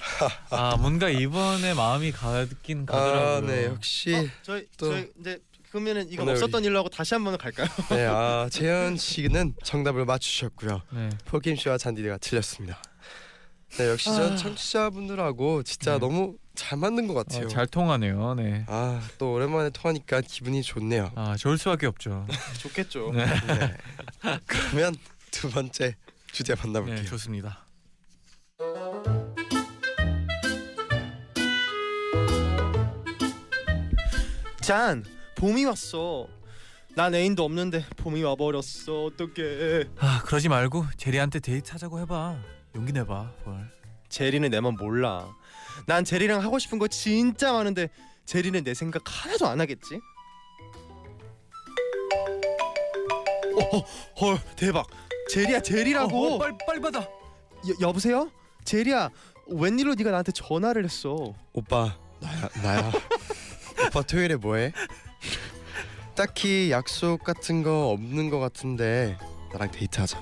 [0.50, 3.36] 아 뭔가 이번에 마음이 가긴 가더라고요.
[3.36, 5.38] 아, 네 역시 어, 저희 또- 저희 이제
[5.70, 7.68] 그러면은 오늘 없었던 일로 하고 다시 한번 갈까요?
[7.90, 10.82] 네, 아 재현 씨는 정답을 맞추셨고요.
[10.90, 11.10] 네.
[11.26, 12.82] 폴킴 씨와 잔디가 틀렸습니다.
[13.78, 15.98] 네, 역시 전 청취자분들하고 진짜 네.
[16.00, 17.46] 너무 잘 맞는 것 같아요.
[17.46, 18.34] 어, 잘 통하네요.
[18.34, 18.64] 네.
[18.68, 21.12] 아, 또 오랜만에 통하니까 기분이 좋네요.
[21.14, 22.26] 아 좋을 수밖에 없죠.
[22.60, 23.12] 좋겠죠.
[23.12, 23.24] 네.
[23.24, 23.76] 네.
[24.46, 24.94] 그러면
[25.30, 25.94] 두 번째
[26.32, 26.96] 주제 만나볼게요.
[26.96, 27.64] 네 좋습니다.
[34.60, 35.04] 짠
[35.36, 36.28] 봄이 왔어.
[36.96, 39.04] 난 애인도 없는데 봄이 와버렸어.
[39.06, 39.84] 어떡해.
[39.98, 42.59] 아 그러지 말고 제리한테 데이트 하자고 해봐.
[42.74, 43.32] 용기 내봐.
[43.44, 43.70] 뭘.
[44.08, 45.28] 제리는 내 맘 몰라.
[45.86, 47.88] 난 제리랑 하고 싶은 거 진짜 많은데
[48.26, 50.00] 제리는 내 생각 하나도 안 하겠지?
[53.56, 53.84] 어, 어,
[54.20, 54.86] 헐 대박.
[55.30, 56.32] 제리야 제리라고.
[56.32, 57.00] 어, 어, 빨리 빨리 받아.
[57.00, 58.30] 여, 여보세요?
[58.64, 59.10] 제리야
[59.46, 61.34] 웬일로 네가 나한테 전화를 했어?
[61.52, 62.92] 오빠 나야 나야.
[63.86, 64.72] 오빠 토요일에 뭐해?
[66.14, 69.16] 딱히 약속 같은 거 없는 거 같은데
[69.52, 70.18] 나랑 데이트하자.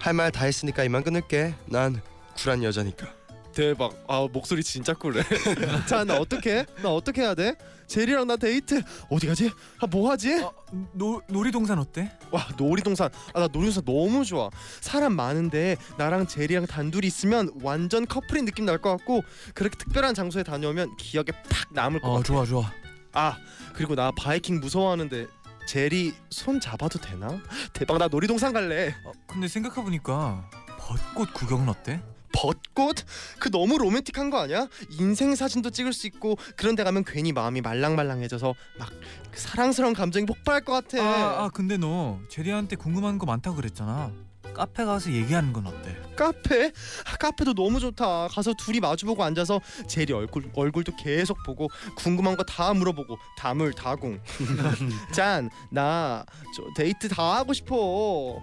[0.00, 1.54] 할 말 다 했으니까 이만 끊을게.
[1.66, 2.00] 난
[2.36, 3.06] 쿨한 여자니까.
[3.52, 3.92] 대박.
[4.08, 5.22] 아 목소리 진짜 쿨해.
[5.86, 6.64] 자 나 어떻게?
[6.82, 7.54] 나 어떻게 해야 돼?
[7.88, 9.50] 제리랑 나 데이트 어디 가지?
[9.80, 10.34] 아 뭐 하지?
[10.42, 10.52] 어,
[10.92, 12.12] 노 놀이동산 어때?
[12.30, 13.10] 와 놀이동산.
[13.34, 14.48] 아 나 놀이동산 너무 좋아.
[14.80, 19.22] 사람 많은데 나랑 제리랑 단둘이 있으면 완전 커플인 느낌 날 것 같고
[19.54, 22.22] 그렇게 특별한 장소에 다녀오면 기억에 팍 남을 것 어 같아.
[22.24, 22.72] 좋아 좋아.
[23.12, 23.36] 아
[23.72, 25.26] 그리고 나 바이킹 무서워하는데
[25.68, 27.38] 제리 손 잡아도 되나?
[27.74, 28.94] 대박 나 놀이동산 갈래.
[29.04, 32.00] 어, 근데 생각해 보니까 벚꽃 구경은 어때?
[32.32, 33.04] 벚꽃?
[33.38, 34.66] 그 너무 로맨틱한 거 아니야?
[34.98, 38.88] 인생 사진도 찍을 수 있고 그런 데 가면 괜히 마음이 말랑말랑해져서 막
[39.30, 41.02] 그 사랑스러운 감정이 폭발할 것 같아.
[41.02, 44.10] 아, 아 근데 너 제리한테 궁금한 거 많다고 그랬잖아.
[44.58, 45.96] 카페 가서 얘기하는 건 어때?
[46.16, 46.72] 카페?
[47.06, 48.26] 아, 카페도 너무 좋다.
[48.26, 54.20] 가서 둘이 마주보고 앉아서 제리 얼굴 얼굴도 계속 보고 궁금한 거 다 물어보고 다물 다궁.
[55.14, 56.24] 짠, 나
[56.56, 58.42] 저 데이트 다 하고 싶어.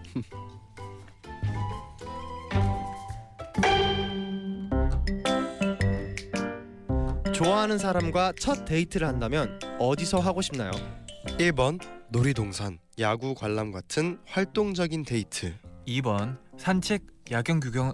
[7.34, 10.72] 좋아하는 사람과 첫 데이트를 한다면 어디서 하고 싶나요?
[11.40, 15.54] 1번 놀이동산, 야구 관람 같은 활동적인 데이트.
[15.88, 17.94] 2번 산책, 야경 구경,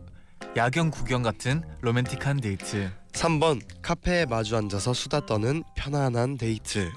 [0.55, 2.89] 야경 구경 같은 로맨틱한 데이트.
[3.11, 6.91] 3번 카페에 마주 앉아서 수다 떠는 편안한 데이트.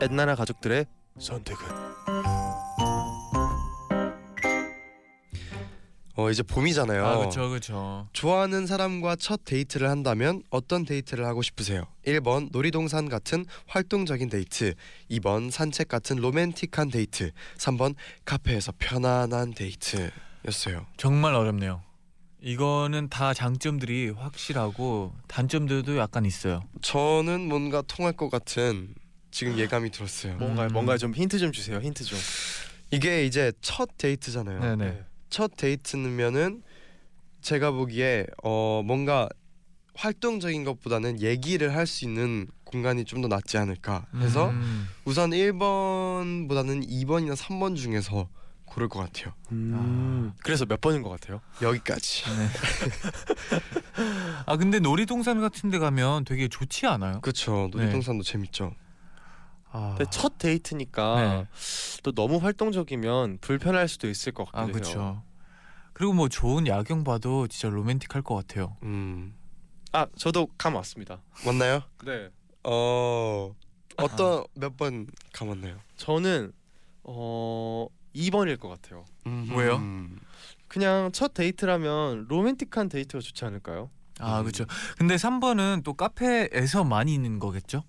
[0.00, 0.86] 엔나나 가족들의
[1.18, 1.60] 선택은
[6.14, 7.06] 어 이제 봄이잖아요.
[7.06, 8.08] 아 그렇죠 그렇죠.
[8.12, 11.84] 좋아하는 사람과 첫 데이트를 한다면 어떤 데이트를 하고 싶으세요?
[12.04, 14.74] 1번 놀이동산 같은 활동적인 데이트
[15.10, 20.10] 2번 산책 같은 로맨틱한 데이트 3번 카페에서 편안한 데이트
[20.46, 21.82] 였어요 정말 어렵네요.
[22.40, 26.62] 이거는 다 장점들이 확실하고 단점들도 약간 있어요.
[26.82, 28.94] 저는 뭔가 통할 것 같은
[29.32, 30.72] 지금 예감이 들었어요 뭔가 음.
[30.72, 31.78] 뭔가 좀 힌트 좀 주세요.
[31.80, 32.18] 힌트 좀.
[32.90, 35.02] 이게 이제 첫 데이트잖아요 네네.
[35.30, 36.62] 첫 데이트면은
[37.42, 39.28] 제가 보기에 어 뭔가
[39.94, 44.88] 활동적인 것보다는 얘기를 할 수 있는 공간이 좀 더 낫지 않을까 해서 음.
[45.04, 48.28] 우선 1번보다는 2번이나 3번 중에서
[48.78, 49.34] 고를 것 같아요.
[49.50, 50.32] 음.
[50.44, 51.40] 그래서 몇 번인 것 같아요?
[51.60, 52.24] 여기까지.
[52.24, 52.48] 네.
[54.46, 57.20] 아 근데 놀이동산 같은 데 가면 되게 좋지 않아요?
[57.20, 57.68] 그렇죠.
[57.72, 58.72] 놀이동산도 재밌죠.
[59.70, 61.46] 아, 근데 첫 데이트니까 네.
[62.04, 64.72] 또 너무 활동적이면 불편할 수도 있을 것 같기도 아 해요.
[64.72, 65.22] 그렇죠.
[65.92, 68.76] 그리고 뭐 좋은 야경 봐도 진짜 로맨틱할 것 같아요.
[68.84, 69.34] 음.
[69.92, 71.20] 아 저도 감 왔습니다.
[71.44, 71.82] 맞나요?
[72.04, 72.30] 네.
[72.62, 73.52] 어
[73.96, 75.78] 어떤 몇번 감았나요?
[75.96, 76.52] 저는
[77.02, 79.04] 어 2번일 것 같아요.
[79.54, 79.76] 왜요?
[79.76, 80.18] 음.
[80.66, 83.90] 그냥 첫 데이트라면 로맨틱한 데이트가 좋지 않을까요?
[84.20, 84.44] 아 음.
[84.44, 84.64] 그렇죠.
[84.98, 87.84] 근데 3번은 또 카페에서 많이 있는 거겠죠?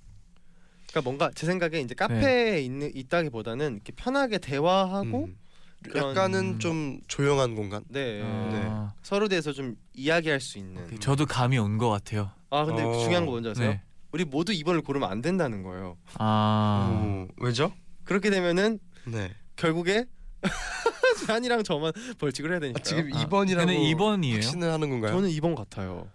[0.89, 5.38] 그러니까 뭔가 제 생각에 이제 카페에 있는 있다기보다는 이렇게 편하게 대화하고 음.
[5.84, 6.60] 그런- 약간은 음.
[6.60, 7.84] 좀 조용한 공간.
[7.88, 8.21] 네.
[8.23, 10.99] 아, 서로 대해서 좀 이야기할 수 있는.
[10.99, 12.32] 저도 감이 온 것 같아요.
[12.49, 12.97] 아 근데 어.
[12.99, 13.69] 중요한 거 뭔지 아세요?
[13.71, 13.82] 네.
[14.12, 15.95] 우리 모두 2번을 고르면 안 된다는 거예요.
[16.17, 17.71] 아 오, 왜죠?
[18.03, 19.32] 그렇게 되면은 네.
[19.60, 20.06] 결국에
[21.28, 22.80] 잔이랑 저만 벌칙을 해야 되니까.
[22.80, 24.34] 아, 지금 아, 2번이라고 근데 2번이에요?
[24.36, 25.12] 확신을 하는 건가요?
[25.13, 26.08] 저는 2번 같아요.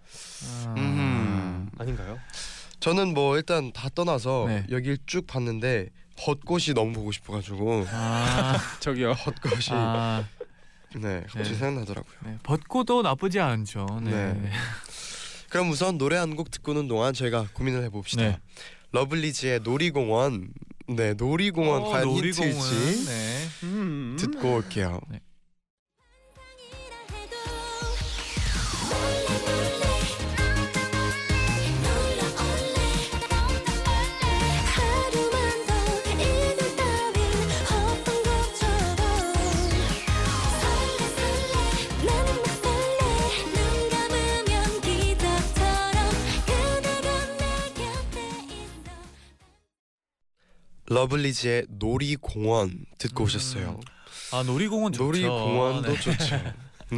[0.67, 0.75] 아.
[0.79, 1.69] 음.
[1.79, 2.19] 아닌가요?
[2.81, 4.67] 저는 뭐 일단 다 떠나서 네.
[4.71, 9.15] 여길 쭉 봤는데 벚꽃이 너무 보고 싶어가지고 아, 저기요.
[9.15, 10.25] 벚꽃이 아,
[10.97, 11.55] 네 갑자기 네.
[11.57, 12.15] 생각나더라고요.
[12.25, 12.39] 네.
[12.43, 13.87] 벚꽃도 나쁘지 않죠.
[14.03, 14.33] 네.
[14.35, 14.51] 네.
[15.51, 18.23] 그럼 우선 노래 한 곡 듣고는 동안 저희가 고민을 해봅시다.
[18.23, 18.39] 네.
[18.93, 20.49] 러블리즈의 놀이공원.
[20.87, 22.53] 네, 놀이공원 어, 과연 놀이공원.
[22.55, 23.49] 힌트일지 네.
[23.64, 24.16] 음.
[24.18, 25.01] 듣고 올게요.
[25.11, 25.18] 하
[50.95, 53.81] 러블리즈의 놀이공원 듣고 음, 오셨어요.
[54.33, 55.05] 아 놀이공원 좋죠.
[55.05, 56.01] 놀이공원도 네.
[56.01, 56.37] 좋죠.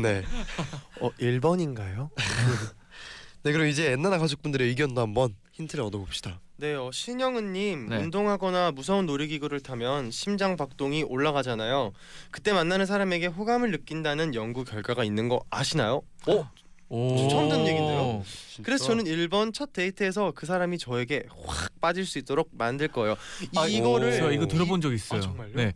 [0.02, 0.22] 네.
[1.00, 2.10] 어 1번인가요?
[3.42, 6.40] 네, 그럼 이제 엔나나 가족분들의 의견도 한번 힌트를 얻어봅시다.
[6.58, 7.96] 네, 어, 신영은님 네.
[7.98, 11.92] 운동하거나 무서운 놀이기구를 타면 심장 박동이 올라가잖아요.
[12.30, 16.02] 그때 만나는 사람에게 호감을 느낀다는 연구 결과가 있는 거 아시나요?
[16.26, 16.50] 어?
[16.88, 17.28] 오.
[17.28, 18.22] 처음 듣는 얘긴데요?
[18.62, 23.16] 그래서 저는 1번 첫 데이트에서 그 사람이 저에게 확 빠질 수 있도록 만들 거예요.
[23.56, 25.18] 아, 이거를 저 이거 들어본 적 있어요.
[25.18, 25.52] 아, 정말요?
[25.54, 25.72] 네.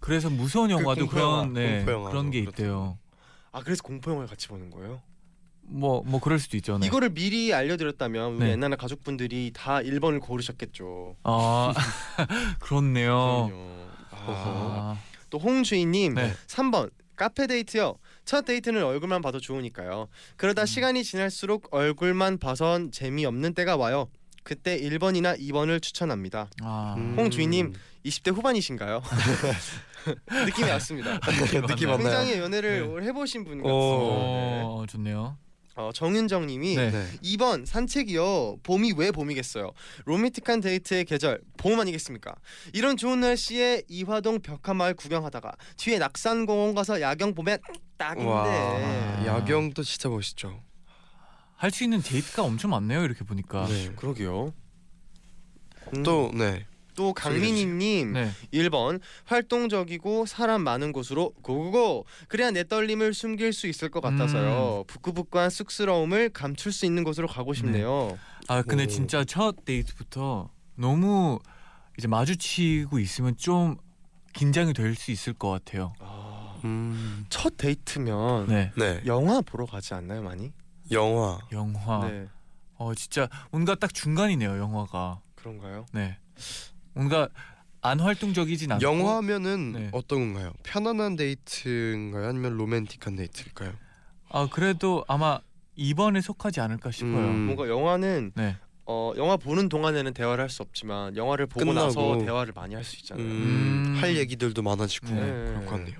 [0.00, 2.62] 그래서 무서운 영화도 공포 영화, 그런 네, 공포 영화도 그런 게 그렇죠.
[2.62, 2.98] 있대요.
[3.52, 5.00] 아 그래서 공포 영화를 같이 보는 거예요?
[5.66, 6.76] 뭐 뭐 그럴 수도 있죠.
[6.78, 6.86] 네.
[6.86, 8.50] 이거를 미리 알려드렸다면 우리 네.
[8.52, 11.16] 옛날에 가족분들이 다 1번을 고르셨겠죠.
[11.24, 11.72] 아
[12.60, 13.48] 그렇네요.
[13.50, 13.84] 그럼요.
[14.26, 14.98] 아,
[15.30, 16.32] 또 홍주희님 네.
[16.48, 17.96] 3번 카페 데이트요.
[18.24, 20.08] 첫 데이트는 얼굴만 봐도 좋으니까요.
[20.36, 20.66] 그러다 음.
[20.66, 24.08] 시간이 지날수록 얼굴만 봐선 재미없는 때가 와요.
[24.42, 26.50] 그때 1번이나 2번을 추천합니다.
[26.62, 26.94] 아.
[26.98, 27.14] 음.
[27.18, 27.72] 홍주희님
[28.04, 29.02] 20대 후반이신가요?
[30.46, 31.18] 느낌이 왔습니다.
[31.66, 31.96] 느낌 왔나요?
[31.98, 33.06] 굉장히 연애를 네.
[33.06, 33.64] 해보신 분 오.
[33.64, 34.66] 같습니다.
[34.66, 35.38] 어, 좋네요.
[35.76, 36.90] 어, 정윤정 님이 네.
[36.90, 37.06] 네.
[37.22, 38.58] 2번 산책이요.
[38.62, 39.72] 봄이 왜 봄이겠어요.
[40.04, 42.34] 로맨틱한 데이트의 계절 봄 아니겠습니까?
[42.72, 47.58] 이런 좋은 날씨에 이화동 벽화마을 구경하다가 뒤에 낙산공원 가서 야경 보면
[47.96, 48.28] 딱인데.
[48.28, 50.62] 와 야경도 진짜 멋있죠.
[51.56, 53.02] 할 수 있는 데이트가 엄청 많네요.
[53.04, 53.66] 이렇게 보니까.
[53.66, 53.90] 네.
[53.96, 54.52] 그러게요.
[55.96, 56.66] 음, 또 네.
[56.94, 58.30] 또 강민희님 네.
[58.52, 65.50] 1번 활동적이고 사람 많은 곳으로 고고고 그래야 내 떨림을 숨길 수 있을 것 같아서요 부끄부끄한
[65.50, 68.86] 쑥스러움을 감출 수 있는 곳으로 가고 싶네요 아 근데 오.
[68.86, 71.38] 진짜 첫 데이트부터 너무
[71.98, 73.76] 이제 마주치고 있으면 좀
[74.32, 75.92] 긴장이 될 수 있을 것 같아요.
[76.00, 77.24] 아, 음.
[77.28, 78.72] 첫 데이트면 네.
[78.76, 79.00] 네.
[79.06, 80.52] 영화 보러 가지 않나요 많이?
[80.90, 81.38] 영화.
[81.52, 82.08] 영화.
[82.08, 82.26] 네
[82.76, 84.58] 어 진짜 뭔가 딱 중간이네요.
[84.58, 85.20] 영화가.
[85.36, 85.86] 그런가요?
[85.92, 86.18] 네.
[86.94, 87.28] 뭔가
[87.82, 88.82] 안 활동적이진 않고.
[88.82, 89.88] 영화면은 네.
[89.92, 90.52] 어떤 건가요?
[90.62, 92.28] 편안한 데이트인가요?
[92.28, 93.72] 아니면 로맨틱한 데이트일까요?
[94.30, 95.40] 아 그래도 아마
[95.76, 97.12] 2번에 속하지 않을까 싶어요.
[97.30, 97.46] 음.
[97.46, 98.56] 뭔가 영화는 네.
[98.86, 101.86] 어 영화 보는 동안에는 대화를 할 수 없지만 영화를 보고 끝나고.
[101.86, 103.24] 나서 대화를 많이 할 수 있잖아요.
[103.26, 103.94] 음, 음.
[104.00, 105.20] 할 얘기들도 많아지고 네.
[105.46, 105.96] 그럴 것 같네요.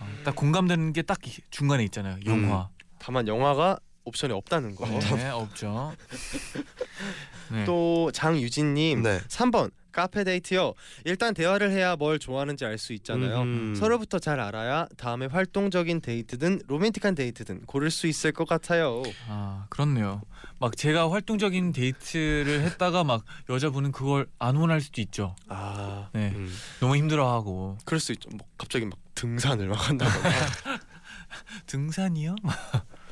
[0.00, 1.18] 어, 딱 공감되는 게 딱
[1.50, 2.18] 중간에 있잖아요.
[2.26, 2.68] 영화.
[2.98, 4.86] 다만 영화가 옵션에 없다는 거.
[4.86, 5.92] 네, 없죠.
[7.52, 7.64] 네.
[7.64, 9.20] 또 장유진님 네.
[9.28, 10.74] 3번 카페 데이트요.
[11.04, 13.42] 일단 대화를 해야 뭘 좋아하는지 알 수 있잖아요.
[13.42, 13.74] 음.
[13.74, 19.02] 서로부터 잘 알아야 다음에 활동적인 데이트든 로맨틱한 데이트든 고를 수 있을 것 같아요.
[19.28, 20.20] 아 그렇네요.
[20.58, 25.34] 막 제가 활동적인 데이트를 했다가 막 여자분은 그걸 안 원할 수도 있죠.
[25.48, 26.52] 아 네, 음.
[26.80, 28.28] 너무 힘들어하고 그럴 수 있죠.
[28.36, 30.28] 뭐 갑자기 막 등산을 막 한다거나.
[31.66, 32.36] 등산이요?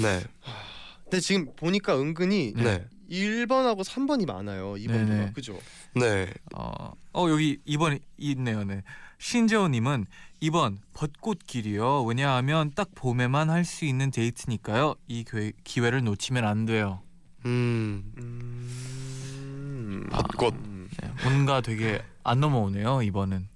[0.00, 0.22] 네.
[1.04, 2.86] 근데 지금 보니까 은근히 네.
[3.10, 4.72] 1번하고 3번이 많아요.
[4.74, 5.32] 2번보다 네네.
[5.34, 5.58] 그죠?
[5.94, 6.32] 네.
[6.54, 8.64] 어, 어 여기 2번 있네요.
[8.64, 8.82] 네.
[9.18, 10.06] 신재호 님은
[10.42, 12.04] 2번 벚꽃길이요.
[12.04, 14.94] 왜냐하면 딱 봄에만 할 수 있는 데이트니까요.
[15.06, 17.02] 이 기회, 기회를 놓치면 안 돼요.
[17.44, 18.12] 음.
[18.18, 20.08] 음...
[20.10, 20.54] 벚꽃.
[20.54, 20.88] 음.
[21.00, 22.98] 네, 뭔가 되게 안 넘어오네요.
[22.98, 23.46] 2번은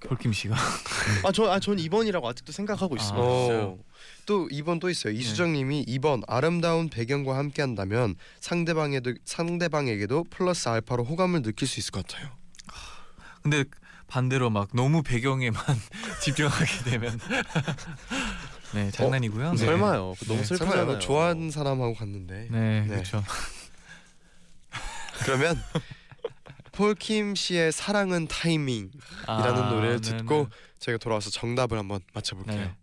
[0.00, 0.54] 폴킴 씨가.
[1.24, 3.26] 아, 저, 아, 전 2번이라고 아직도 생각하고 아, 있습니다.
[3.26, 3.78] 진짜요?
[4.26, 5.12] 또 2번 또 있어요.
[5.12, 11.92] 이수정 님이 2번 아름다운 배경과 함께 한다면 상대방에도 상대방에게도 플러스 알파로 호감을 느낄 수 있을
[11.92, 12.28] 것 같아요.
[13.42, 13.64] 근데
[14.08, 15.62] 반대로 막 너무 배경에만
[16.22, 17.18] 집중하게 되면
[18.74, 19.52] 네 장난이고요.
[19.52, 19.56] 네.
[19.56, 20.14] 설마요.
[20.26, 20.44] 너무 네.
[20.44, 20.76] 슬프잖아요.
[20.86, 22.86] 설마 좋아하는 사람하고 갔는데 네, 네.
[22.88, 23.22] 그렇죠.
[25.24, 25.56] 그러면
[26.72, 28.92] 폴킴 씨의 사랑은 타이밍이라는
[29.26, 30.56] 아, 노래를 네, 듣고 네.
[30.78, 32.74] 저희가 돌아와서 정답을 한번 맞춰볼게요.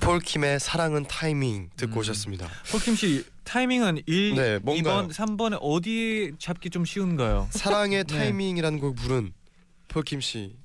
[0.00, 1.98] 폴킴의 사랑은 타이밍 듣고 음.
[2.00, 2.46] 오셨습니다.
[2.70, 5.08] 폴킴 씨 타이밍은 1, 네, 뭔가요?
[5.08, 7.48] 2번, 3번에 어디 잡기 좀 쉬운가요?
[7.50, 8.14] 사랑의 네.
[8.18, 9.32] 타이밍이라는 곡 부른
[9.88, 10.58] 폴킴 씨로서는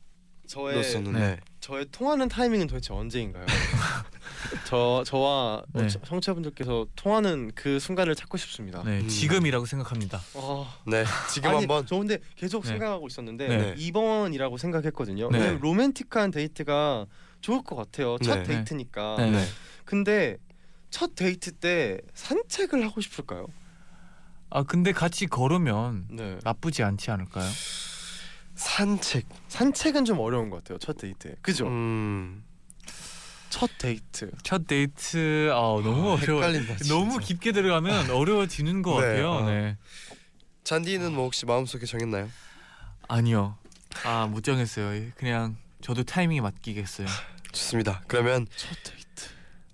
[0.48, 1.38] 저의 네.
[1.62, 3.46] 저의 통하는 타이밍은 도대체 언제인가요?
[4.66, 5.84] 저 저와 네.
[5.84, 8.84] 어, 청- 청취자분들께서 통하는 그 순간을 찾고 싶습니다.
[8.84, 9.08] 네, 음.
[9.08, 10.22] 지금이라고 생각합니다.
[10.36, 11.04] 아, 네.
[11.32, 12.70] 지금 아니, 한번 저 근데 계속 네.
[12.70, 13.76] 생각하고 있었는데 네.
[13.76, 15.30] 2번이라고 생각했거든요.
[15.32, 15.58] 네.
[15.60, 17.06] 로맨틱한 데이트가
[17.42, 18.18] 좋을 것 같아요.
[18.20, 18.44] 첫 네.
[18.44, 19.16] 데이트니까.
[19.18, 19.32] 네.
[19.32, 19.46] 네.
[19.86, 20.38] 근데
[20.90, 23.48] 첫 데이트 때 산책을 하고 싶을까요?
[24.50, 26.40] 아 근데 같이 걸으면 네.
[26.44, 27.48] 나쁘지 않지 않을까요?
[28.56, 29.26] 산책.
[29.48, 30.78] 산책은 좀 어려운 것 같아요.
[30.80, 31.36] 첫 데이트.
[31.42, 31.68] 그죠?
[31.68, 32.44] 음.
[33.50, 34.32] 첫 데이트.
[34.44, 36.44] 첫 데이트 아 너무 아, 어려워.
[36.44, 36.76] 헷갈린다.
[36.88, 39.34] 너무 깊게 들어가면 어려워지는 것 네, 같아요.
[39.34, 39.46] 아.
[39.50, 39.78] 네.
[40.64, 42.30] 잔디는 뭐 혹시 마음속에 정했나요?
[43.08, 43.58] 아니요.
[44.06, 45.10] 아 못 정했어요.
[45.16, 47.08] 그냥 저도 타이밍에 맡기겠어요.
[47.52, 48.04] 좋습니다.
[48.08, 49.30] 그러면 첫 데이트.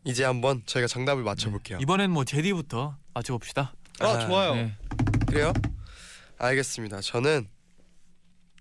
[0.05, 1.79] 이제 한번 저희가 정답을 맞춰볼게요.
[1.81, 3.73] 이번엔 뭐 제디부터 맞춰봅시다.
[3.99, 4.55] 아, 아, 좋아요.
[4.55, 4.73] 네.
[5.27, 5.51] 그래요?
[6.37, 7.01] 알겠습니다.
[7.01, 7.47] 저는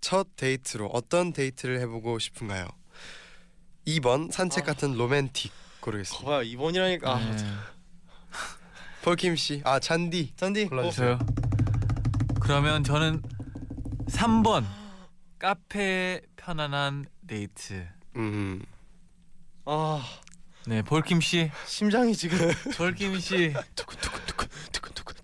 [0.00, 2.66] 첫 데이트로 어떤 데이트를 해보고 싶은가요?
[3.86, 4.72] 2번 산책 아.
[4.72, 6.24] 같은 로맨틱 고르겠습니다.
[6.24, 7.06] 거봐요 2번이라니까.
[7.06, 7.36] 아, 네.
[9.02, 10.66] 폴킴 씨, 아 잔디 잔디.
[10.66, 11.18] 골라주세요.
[11.18, 11.26] 저요.
[12.40, 13.22] 그러면 저는
[14.08, 14.64] 3번
[15.38, 17.86] 카페 편안한 데이트.
[18.16, 18.64] 음,
[19.66, 20.04] 어, 아,
[20.66, 22.38] 네, 폴킴 씨, 심장이 지금
[22.76, 23.52] 폴킴 씨.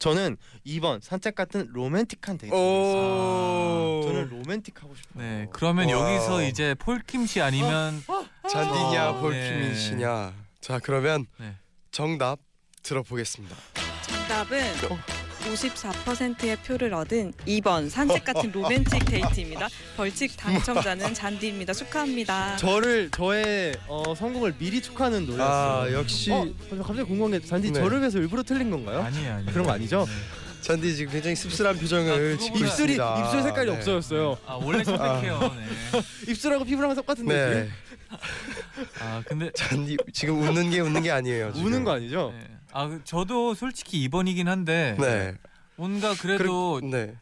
[0.00, 2.54] 저는 2번 산책 같은 로맨틱한 데이트.
[2.54, 4.00] 오.
[4.02, 5.22] 저는 로맨틱 하고 싶어요.
[5.22, 5.92] 네, 그러면 와.
[5.92, 8.02] 여기서 이제 폴킴 씨 아니면
[8.50, 9.74] 잔디냐 어, 폴킴 네.
[9.74, 10.34] 씨냐.
[10.60, 11.54] 자 그러면 네.
[11.92, 12.40] 정답
[12.82, 13.54] 들어보겠습니다.
[14.02, 14.58] 정답은
[15.40, 19.68] 54%의 표를 얻은 2번 산책 같은 로맨틱 데이트입니다.
[19.96, 21.72] 벌칙 당첨자는 잔디입니다.
[21.72, 22.56] 축하합니다.
[22.56, 25.50] 저를 저의 어, 성공을 미리 축하하는 노래였어요.
[25.50, 27.80] 아 역시 어, 저 갑자기 궁금한 게 잔디 네.
[27.80, 29.00] 저를 위해서 일부러 틀린 건가요?
[29.02, 29.50] 아니에요, 아니에요.
[29.52, 30.04] 그런 거 아니죠?
[30.06, 30.12] 네.
[30.60, 33.24] 잔디 지금 굉장히 씁쓸한 표정을 아, 짓고 보면- 입술이 있습니다.
[33.24, 33.76] 입술 색깔이 네.
[33.76, 34.38] 없어졌어요.
[34.46, 35.40] 아 원래 청백해요.
[35.56, 36.02] 네.
[36.32, 37.48] 입술하고 피부랑 똑같은 네.
[37.48, 37.72] 느낌.
[39.00, 41.52] 아 근데 잔디 지금 웃는 게 웃는 게 아니에요.
[41.54, 41.66] 지금.
[41.66, 42.34] 우는 거 아니죠?
[42.36, 42.46] 네.
[42.72, 45.34] 아 그- 저도 솔직히 2번이긴 한데 네.
[45.76, 47.14] 뭔가 그래도 그리고- 네.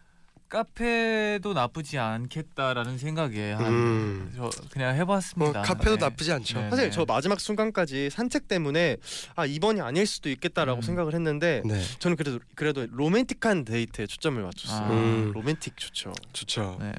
[0.49, 4.33] 카페도 나쁘지 않겠다라는 생각에 한 음.
[4.35, 5.61] 저 그냥 뭐 해봤습니다.
[5.61, 6.05] 카페도 네.
[6.07, 6.59] 나쁘지 않죠.
[6.59, 6.71] 네.
[6.71, 8.97] 사실 저 마지막 순간까지 산책 때문에
[9.37, 10.83] 아 2번이 아닐 수도 있겠다라고 음.
[10.83, 11.83] 생각을 했는데 네.
[11.99, 14.87] 저는 그래도 그래도 로맨틱한 데이트에 초점을 맞췄어요.
[14.87, 14.91] 아.
[14.91, 15.33] 음.
[15.35, 16.15] 로맨틱 좋죠.
[16.33, 16.79] 좋죠.
[16.81, 16.93] 네.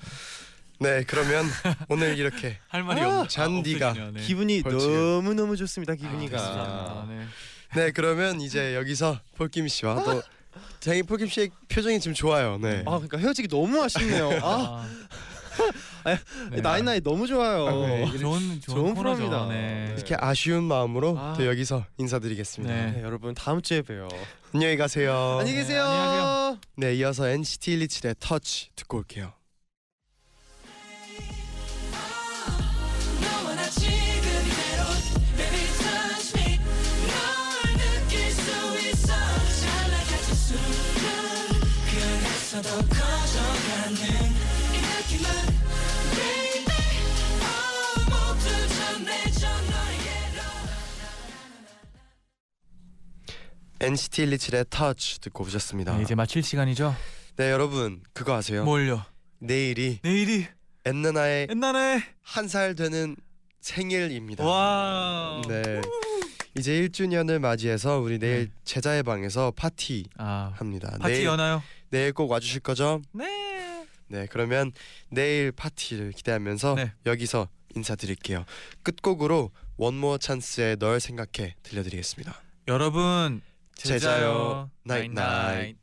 [0.77, 1.43] 네 그러면
[1.89, 4.11] 오늘 이렇게 할 말이 아, 없, 잔디가 없으시네요.
[4.13, 4.21] 네.
[4.21, 4.61] 기분이.
[4.61, 5.93] 너무 너무 좋습니다.
[5.93, 6.37] 아, 기분이가.
[6.37, 7.05] 됐습니다.
[7.75, 7.85] 네.
[7.85, 10.21] 네 그러면 이제 여기서 폴킴 씨와 또
[10.79, 12.57] 장인 폴킴 씨의 표정이 지금 좋아요.
[12.57, 12.79] 네.
[12.85, 14.39] 아 그러니까 헤어지기 너무 아쉽네요.
[14.41, 14.85] 아
[16.05, 16.17] 아,
[16.51, 16.61] 네.
[16.61, 17.67] 나이 나이 너무 좋아요.
[17.67, 18.05] 아, 네.
[18.17, 18.93] 좋은 좋은, 좋은.
[18.95, 19.47] 프로입니다.
[19.47, 19.93] 네.
[19.95, 21.33] 이렇게 아쉬운 마음으로 아.
[21.37, 22.73] 또 여기서 인사드리겠습니다.
[22.73, 22.91] 네.
[22.91, 24.07] 네, 여러분 다음 주에 봬요.
[24.53, 25.37] 안녕히 가세요.
[25.39, 25.83] 안녕히 계세요.
[25.83, 26.57] 안녕히 가세요.
[26.75, 29.33] 네 이어서 NCT 127의 터치 듣고 올게요.
[53.81, 55.95] NCT 127의 터치 듣고 오셨습니다.
[55.95, 56.93] 네, 이제 마칠 시간이죠.
[57.37, 58.65] 네 여러분 그거 아세요?
[58.65, 59.05] 뭘요?
[59.39, 60.45] 내일이 내일이
[60.83, 63.15] 엔나나의 옛날에 한살 되는
[63.61, 64.43] 생일입니다.
[64.43, 65.41] 와.
[65.47, 65.81] 네.
[66.57, 68.51] 이제 1주년을 맞이해서 우리 내일 네.
[68.65, 70.97] 제자의 방에서 파티 아 합니다.
[70.99, 71.63] 파티 내일, 여나요?
[71.89, 73.01] 내일 꼭 와주실 거죠?
[73.13, 73.25] 네.
[74.07, 74.73] 네, 그러면
[75.09, 76.91] 내일 파티를 기대하면서 네.
[77.05, 78.43] 여기서 인사드릴게요.
[78.83, 82.41] 끝곡으로 원모어 찬스의 널 생각해 들려드리겠습니다.
[82.67, 83.41] 여러분
[83.83, 85.77] 제자요 나잇, 나잇.